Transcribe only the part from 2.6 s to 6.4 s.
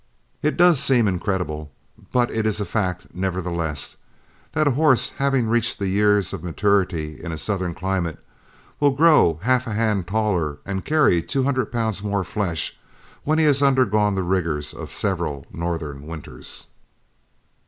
fact nevertheless, that a horse, having reached the years